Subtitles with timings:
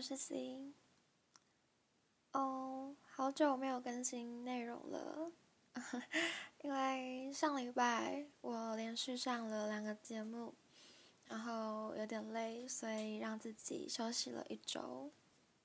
[0.00, 0.72] 我是 C。
[2.32, 5.30] 哦，好久没有更新内容了，
[6.64, 10.54] 因为上礼拜我连续上了两个节目，
[11.26, 15.12] 然后有点累，所以让自己休息了一周。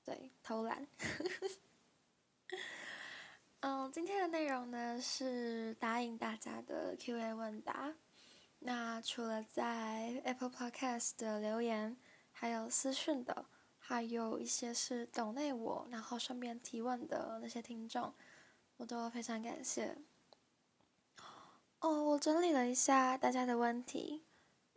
[0.04, 0.86] 对，偷懒。
[3.60, 7.94] 嗯，今天的内容呢是答应大家的 Q&A 问答。
[8.58, 11.96] 那除了在 Apple Podcast 的留言，
[12.32, 13.46] 还有私讯的，
[13.88, 18.12] 还有一些是懂内我，然后顺便提问的那些听众，
[18.78, 19.96] 我都非常感谢。
[21.78, 24.24] 哦，我整理了一下大家的问题，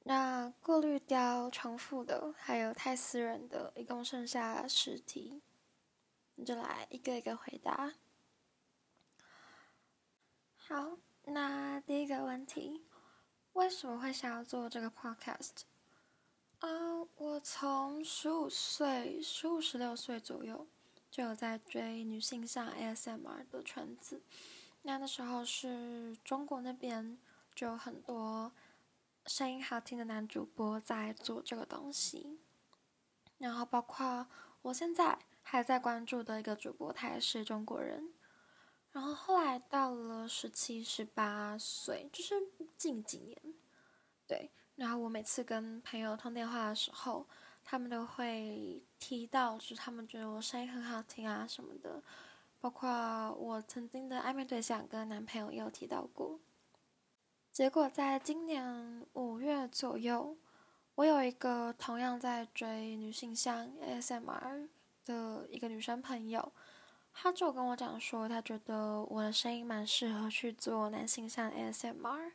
[0.03, 5.41] 那过滤掉重复的，还有太私人的，一共剩下十题，
[6.35, 7.95] 你就来一个一个回答。
[10.55, 12.85] 好，那第一个问题，
[13.53, 15.63] 为什么会想要做这个 podcast？
[16.59, 16.67] 啊，
[17.15, 20.67] 我从十五岁、十五、十六岁左右
[21.09, 24.21] 就有在追女性向 ASMR 的圈子。
[24.81, 27.17] 那那时候是中国那边
[27.55, 28.51] 就有很多
[29.25, 32.39] 声音好听的男主播在做这个东西。
[33.37, 34.27] 然后包括
[34.61, 38.13] 我现在还在关注的一个主播，他也是中国人。
[38.91, 42.35] 然后后来到了十七、十八岁，就是
[42.75, 43.37] 近几年，
[44.27, 44.51] 对。
[44.79, 47.27] 然后我每次跟朋友通电话的时候，
[47.65, 52.01] 他们都会提到，就是他们觉得我声音很好听啊什么的。
[52.61, 52.89] 包括
[53.33, 56.39] 我曾经的暧昧对象跟男朋友也有提到过。
[57.51, 60.37] 结果在今年五月左右，
[60.95, 64.69] 我有一个同样在追女性向 ASMR
[65.03, 66.53] 的一个女生朋友，
[67.13, 72.31] 她就跟我讲说，她觉得我的声音蛮适合去做男性向 ASMR，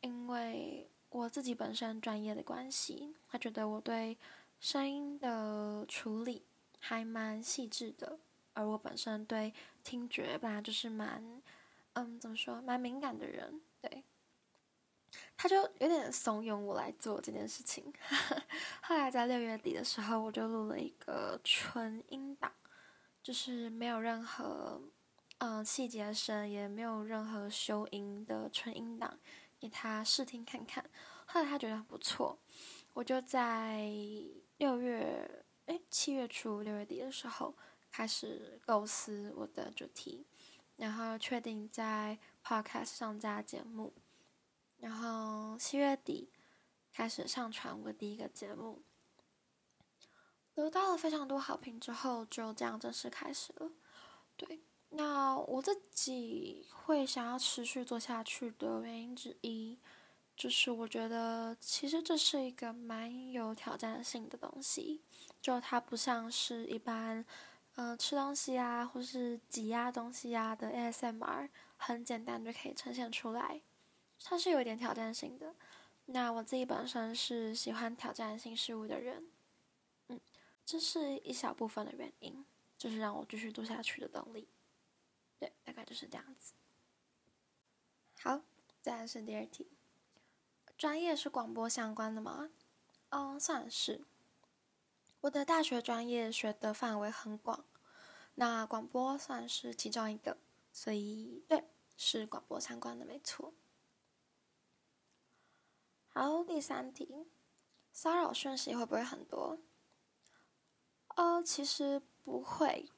[0.00, 0.88] 因为。
[1.12, 4.16] 我自己本身专业的关系，他觉得我对
[4.58, 6.42] 声音的处理
[6.78, 8.18] 还蛮细致的，
[8.54, 9.52] 而我本身对
[9.84, 11.42] 听觉本来就是蛮，
[11.92, 14.02] 嗯，怎么说，蛮敏感的人，对，
[15.36, 17.92] 他就有点怂恿我来做这件事情。
[18.80, 22.50] 后来在六月底的时候，我就录了一个纯音档，
[23.22, 24.80] 就是没有任何
[25.38, 29.18] 嗯细节声，也没有任何修音的纯音档。
[29.62, 30.84] 给他试听看看，
[31.24, 32.36] 后来他觉得很不错，
[32.94, 33.88] 我就在
[34.56, 37.56] 六月哎七月初六月底的时候
[37.88, 40.26] 开始构思我的主题，
[40.74, 43.92] 然后确定在 Podcast 上架节目，
[44.78, 46.32] 然后七月底
[46.92, 48.82] 开始上传我第一个节目，
[50.54, 53.70] 得到了非常多好评之后，就这样正式开始了，
[54.36, 54.64] 对。
[54.94, 59.78] 那我自己会想要持续做下去的原因之一，
[60.36, 65.00] 就是我觉得其实这是一个蛮有挑战性的东西，
[65.40, 67.24] 就它不像是一般，
[67.76, 71.48] 嗯，吃东西啊，或是挤压东西啊的 ASMR，
[71.78, 73.62] 很简单就可以呈现出来，
[74.22, 75.54] 它是有一点挑战性的。
[76.04, 79.26] 那我自己本身是喜欢挑战性事物的人，
[80.08, 80.20] 嗯，
[80.66, 82.44] 这是一小部分的原因，
[82.76, 84.46] 就是让我继续做下去的动力。
[85.72, 86.52] 大概就是这样子。
[88.20, 88.42] 好，
[88.82, 89.70] 再来是第二题。
[90.76, 92.50] 专业是广播相关的吗？
[93.08, 94.04] 嗯，算是。
[95.22, 97.64] 我的大学专业学的范围很广，
[98.34, 100.36] 那广播算是其中一个，
[100.72, 101.64] 所以对，
[101.96, 103.54] 是广播相关的，没错。
[106.08, 107.26] 好，第三题，
[107.92, 109.58] 骚扰讯息会不会很多？
[111.14, 112.90] 呃，其实不会。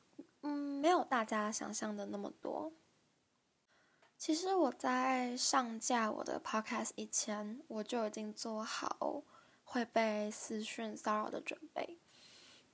[0.47, 2.71] 嗯，没有大家想象的那么多。
[4.19, 9.23] 其实我在上架我的 podcast 以前，我就已经做好
[9.65, 11.99] 会被私讯骚扰的准备。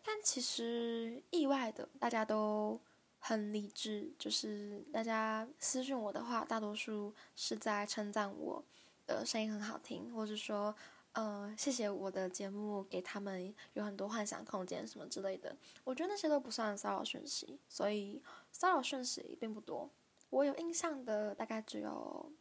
[0.03, 2.81] 但其实意外的，大家都
[3.21, 8.65] 很理智，就是大家私讯我的话，大多数是在称赞我
[9.07, 10.75] 的声音很好听，或者说。
[11.13, 18.23] 呃，谢谢我的节目给他们有很多幻想空间什么之类的，我觉得那些都不算骚扰讯息，所以
[18.53, 19.91] 骚扰讯息并不多。
[20.31, 22.33] 我有印象的大概只有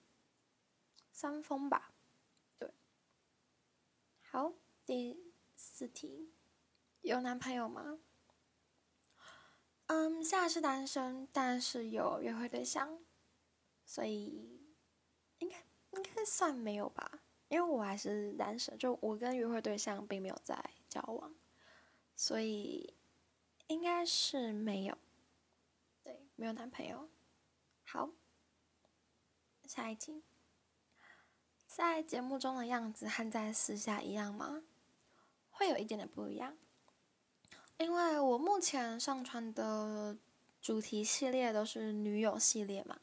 [1.11, 1.91] 三封吧。
[2.59, 2.71] 对，
[4.21, 4.53] 好，
[4.85, 6.31] 第四题，
[7.01, 7.97] 有男朋友吗？
[9.87, 12.99] 嗯，现在是单身，但是有约会对象，
[13.83, 14.61] 所以
[15.39, 15.57] 应该
[15.93, 17.23] 应该算没有吧。
[17.49, 21.33] 因为我还是单身，就我跟约会对象并没有在交往，
[22.15, 22.93] 所以
[23.67, 24.97] 应该是没有，
[26.03, 27.09] 对，没有男朋友。
[27.83, 28.11] 好，
[29.65, 30.23] 下一题，
[31.65, 34.63] 在节目中的样子和在私下一样吗？
[35.49, 36.55] 会有一点点不一样。
[37.77, 40.17] 因为我目前上传的
[40.61, 42.99] 主题系列都是女友系列嘛，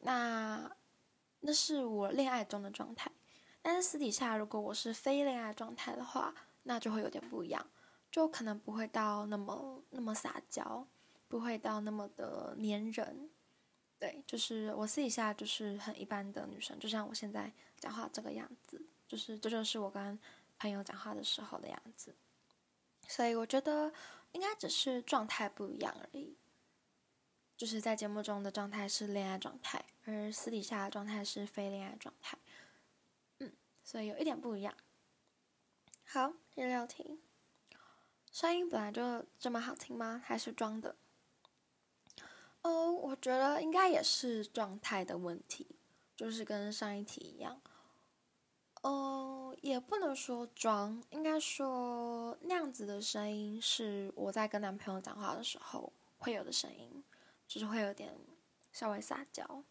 [0.00, 0.76] 那
[1.38, 3.12] 那是我恋爱中的状态。
[3.62, 7.66] 但是私底下，如果我是非恋爱状态的话，那就会有点不一样，
[8.10, 10.86] 就可能不会到那么那么撒娇，
[11.28, 13.30] 不会到那么的粘人。
[13.98, 20.18] 对，就是我私底下就是很一般的女生，就像我现在讲话这个样子，就是这就是我跟
[20.58, 22.14] 朋友讲话的时候的样子。
[23.06, 23.92] 所以我觉得
[24.32, 26.34] 应该只是状态不一样而已，
[27.58, 32.38] 就是在节目中的状态是恋爱状态，而私底下的状态是非恋爱状态。
[33.90, 34.72] 所以有一点不一样。
[36.04, 37.18] 好，第六题，
[38.30, 40.22] 声音本来就这么好听吗？
[40.24, 40.94] 还是装的？
[42.62, 45.66] 哦，我觉得应该也是状态的问题，
[46.14, 47.60] 就是跟上一题一样。
[48.82, 57.02] 嗯，也不能说装，应该说那样子的声音是我在跟男朋友讲话的时候会有的声音，
[57.48, 58.16] 就是会有点
[58.70, 59.64] 稍微撒娇，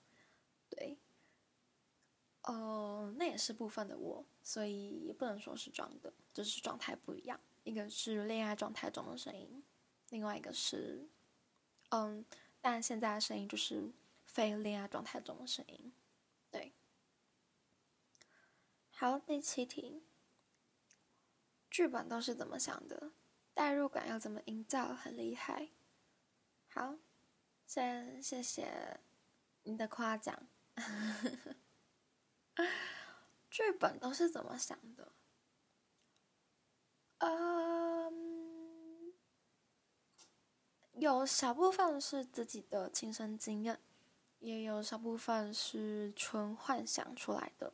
[2.49, 9.63] 呃，那也是部分的我，所以也不能说是装的，就是状态不一样，一个是恋爱状态中的声音，
[10.09, 11.07] 另外一个是，
[11.89, 12.25] 嗯，
[12.59, 13.91] 但现在的声音就是
[14.25, 15.93] 非恋爱状态中的声音，
[16.49, 16.73] 对。
[18.89, 20.01] 好，第七题，
[21.69, 23.11] 剧本都是怎么想的？
[23.53, 24.95] 代入感要怎么营造？
[24.95, 25.69] 很厉害。
[26.67, 26.95] 好，
[27.67, 28.99] 先谢谢
[29.61, 30.47] 你的夸奖。
[33.49, 35.11] 剧本都是怎么想的？
[37.19, 39.13] 嗯，
[40.93, 43.79] 有小部分是自己的亲身经验，
[44.39, 47.73] 也有小部分是纯幻想出来的。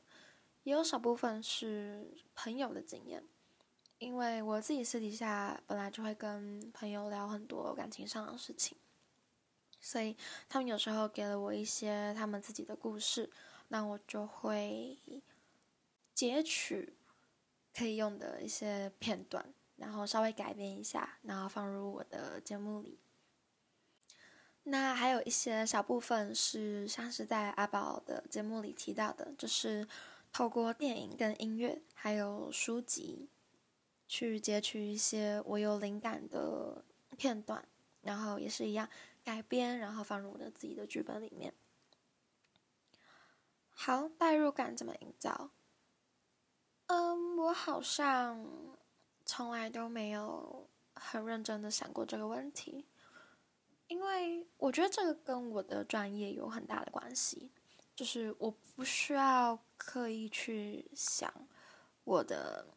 [0.63, 3.23] 也有少部分是朋友的经验，
[3.99, 8.75] 因为我自己私底下本来就会跟朋友聊很多感情上的事情，
[9.79, 10.17] 所以
[10.49, 13.29] 他们有时候给了我一些他们自己的故事，
[13.67, 14.97] 那我就会
[16.13, 16.94] 截取
[17.75, 23.00] 可以用的一些片段，然后稍微改编一下，然后放入我的节目里。
[24.63, 29.88] 那还有一些小部分是像是在阿宝的节目里提到的，就是。
[30.38, 33.29] 透过电影、跟音乐，还有书籍，
[34.06, 36.83] 去截取一些我有灵感的
[37.15, 37.65] 片段，
[38.01, 38.89] 然后也是一样
[39.23, 41.53] 改编，然后放入我的自己的剧本里面。
[43.77, 45.51] 好，代入感怎么营造？
[46.88, 48.44] 嗯，我好像
[49.25, 52.88] 从来都没有很认真的想过这个问题，
[53.88, 57.51] 因为我觉得这个跟我的专业有很大的关系。
[57.95, 61.33] 就是我不需要刻意去想
[62.04, 62.68] 我的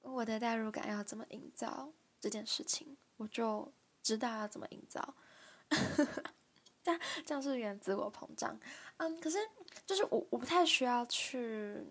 [0.00, 1.90] 我的代入感要怎么营造
[2.20, 5.14] 这件事情，我就知道要怎么营造。
[6.88, 8.58] 这样这样是有点自我膨胀。
[8.96, 9.38] 嗯，可是
[9.84, 11.84] 就是我我不太需要去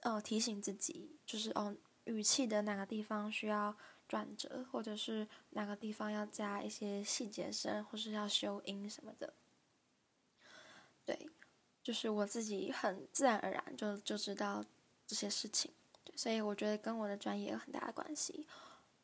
[0.00, 1.74] 呃提醒自己，就是哦
[2.04, 3.76] 语气的哪个地方需要
[4.08, 9.32] 转折，或者是哪个地方要加一些细节声，或是要修音什么的。
[11.04, 11.28] 对，
[11.82, 14.64] 就是我自己很自然而然就就知道
[15.06, 15.70] 这些事情，
[16.16, 18.46] 所以我觉得跟我的专业有很大的关系。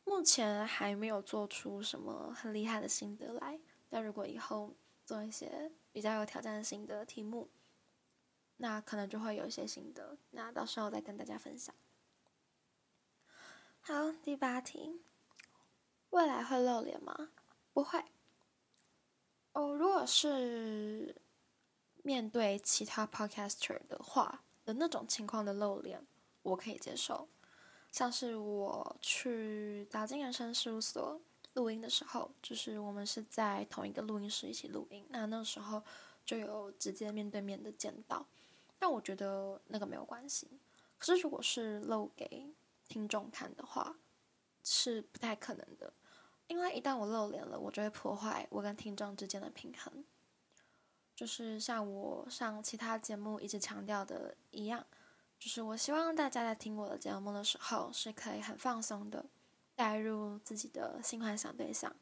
[0.05, 3.59] 目前还没有做出什么很厉害的心得来，
[3.89, 4.75] 但如果以后
[5.05, 7.51] 做一些比较有挑战性的题目，
[8.57, 11.75] 那可能就会有一些心得，那到时候再跟大家分享。
[13.81, 15.03] 好，第八题，
[16.11, 17.31] 未来会露脸吗？
[17.73, 18.05] 不会。
[19.53, 21.23] 哦，如果是。
[22.03, 26.07] 面对其他 podcaster 的话的那种情况的露脸，
[26.43, 27.29] 我可以接受。
[27.91, 31.21] 像是我去打金人生事务所
[31.57, 35.83] 录音的时候，就是我们是在同一个录音室一起录音，那那时候
[36.25, 38.25] 就有直接面对面的见到。
[38.79, 40.61] 但我觉得那个没有关系。
[40.99, 42.55] 可是如果是露给
[42.87, 43.97] 听众看的话，
[44.63, 45.93] 是不太可能的，
[46.47, 50.05] 因为一旦我露脸了，我就会破坏我跟听众之间的平衡。
[51.15, 54.87] 就是像我上其他节目一直强调的一样，
[55.39, 59.25] 就是我希望大家在听我的节目的时候，是可以很放松的，
[59.77, 61.95] 带入自己的新幻想对象，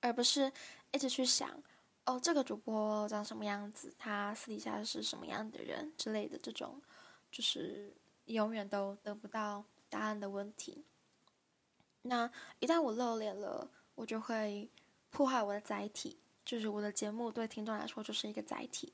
[0.00, 0.50] 而不是
[0.90, 1.62] 一直去想，
[2.06, 6.82] 哦，这个主播长什么样子，他私底下是什么样的人之类的这种，
[7.30, 10.84] 就是永远都得不到答案的问题。
[12.02, 12.28] 那
[12.58, 14.68] 一旦我露脸了，我就会
[15.10, 16.18] 破坏我的载体。
[16.44, 18.90] 就是我的节目对听众来说就是一个载体，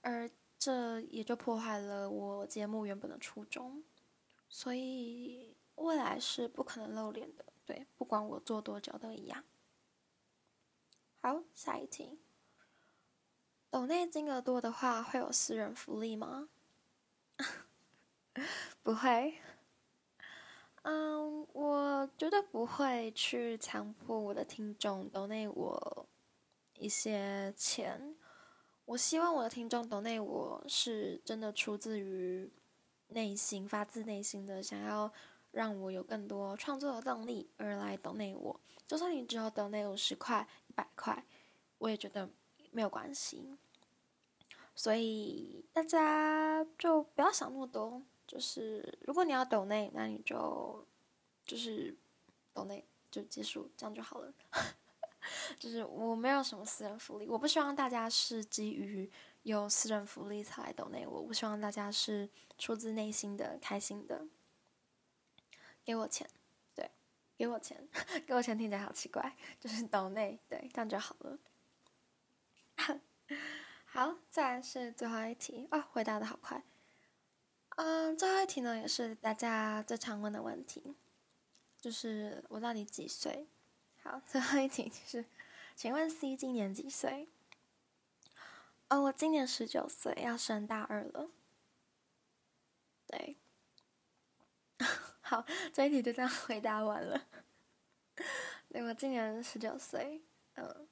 [0.00, 3.84] 而这也就破坏了我节目原本的初衷，
[4.48, 9.44] 所以未来是不可能露脸的，对，不管我做多久都一样。
[11.20, 12.18] 好，下一题。
[13.70, 16.48] 抖内金额多的话，会有私人福利吗？
[18.82, 19.38] 不会。
[20.82, 26.06] 嗯，我绝对不会去强迫我的听众抖内我
[26.74, 28.16] 一些钱。
[28.84, 32.52] 我希望我的听众抖内我是真的出自于
[33.08, 35.12] 内心、发自内心的想要
[35.52, 38.60] 让我有更多创作的动力而来抖内我。
[38.88, 41.24] 就算你只有抖内五十块、一百块，
[41.78, 42.28] 我也觉得
[42.72, 43.56] 没有关系。
[44.74, 50.84] 所以大家就不要想那么多，就是如果你要抖内，那你就
[51.44, 51.96] 就是
[52.52, 54.32] 抖内就结束，这样就好了。
[55.58, 59.08] 就是我没有什么私人福利，我不希望大家是基于
[59.44, 62.28] 有私人福利才来抖内我，我希望大家是
[62.58, 64.26] 出自内心的开心的，
[65.84, 66.28] 给我钱，
[66.74, 66.90] 对，
[67.36, 67.88] 给我钱，
[68.26, 71.38] 给我钱听起来好奇怪，就是岛内，对，这样就好了。
[73.84, 76.62] 好，再来是最后一题啊，回答的好快。
[77.76, 80.94] 嗯，最后一题呢，也是大家最常问的问题，
[81.80, 83.46] 就是我到底几岁？
[84.02, 85.24] 好，最后一题就是，
[85.76, 87.28] 请问 C 今年几岁？
[88.88, 91.30] 哦，我今年十九岁，要升大二了。
[93.06, 93.36] 对，
[95.22, 97.26] 好，这一题就这样回答完了。
[98.68, 100.22] 对，我今年十九岁，
[100.54, 100.88] 嗯。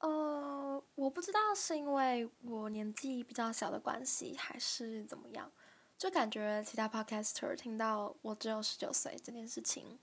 [0.00, 5.52] 呃，我不知道是因为我年纪比较小的关系，还是怎么样，
[5.98, 9.98] 就感觉其他 podcaster 听到我只有十九岁这件事情，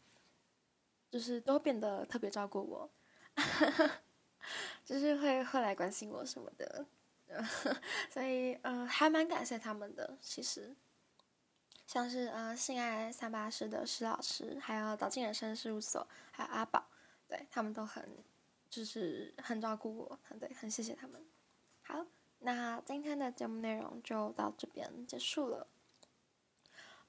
[1.10, 2.90] 就是都变得特别照顾我，
[4.86, 6.86] 就是会会来关心我什么的，
[8.14, 10.16] 所以呃，还蛮感谢他们的。
[10.22, 10.76] 其实，
[11.88, 16.86] 像是呃，性爱三八师的施老师，还有导进人生事务所，还有阿宝，
[17.28, 18.08] 对他们都很。
[18.70, 21.26] 就是很照顾我，很对，很谢谢他们。
[21.82, 22.06] 好，
[22.40, 25.68] 那今天的节目内容就到这边结束了。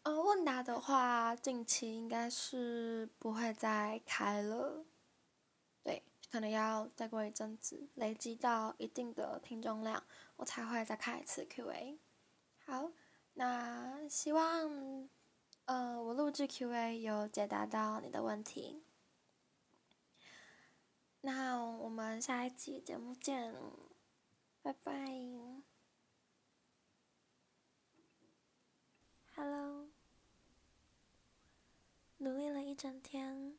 [0.04, 4.84] 呃，问答的话，近期应该是不会再开了。
[5.82, 10.04] 对，可能要再过一阵子，累积到一定的听众量，
[10.36, 11.98] 我才会再开一次 Q&A。
[12.64, 12.92] 好，
[13.38, 15.08] 那希望
[15.66, 18.82] 呃我录制 Q&A 有解答到你的问题。
[21.20, 23.54] 那我们下一期节目见，
[24.60, 24.92] 拜拜。
[29.36, 29.86] Hello，
[32.16, 33.56] 努力了一整天，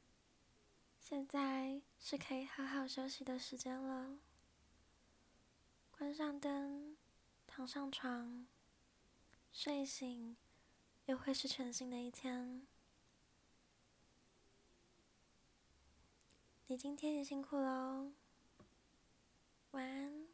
[1.00, 4.18] 现在是可以好好休息的时间了。
[5.92, 6.98] 关上灯，
[7.48, 8.46] 躺上床，
[9.51, 10.38] 睡醒
[11.06, 12.68] 又会是全新的一天。
[16.68, 18.13] 你今天也辛苦了哦。
[19.72, 20.29] 晚安。